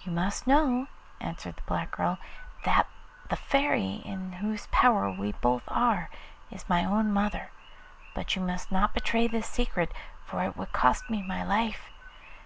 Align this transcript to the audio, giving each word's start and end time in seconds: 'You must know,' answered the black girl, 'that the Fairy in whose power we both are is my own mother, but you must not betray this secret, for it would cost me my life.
'You 0.00 0.10
must 0.10 0.46
know,' 0.46 0.86
answered 1.20 1.56
the 1.56 1.62
black 1.68 1.90
girl, 1.90 2.16
'that 2.64 2.86
the 3.28 3.36
Fairy 3.36 3.96
in 4.02 4.32
whose 4.40 4.68
power 4.68 5.10
we 5.10 5.32
both 5.32 5.64
are 5.68 6.08
is 6.50 6.66
my 6.66 6.82
own 6.82 7.12
mother, 7.12 7.50
but 8.14 8.34
you 8.36 8.40
must 8.40 8.72
not 8.72 8.94
betray 8.94 9.26
this 9.28 9.46
secret, 9.46 9.92
for 10.24 10.42
it 10.42 10.56
would 10.56 10.72
cost 10.72 11.10
me 11.10 11.22
my 11.22 11.44
life. 11.44 11.90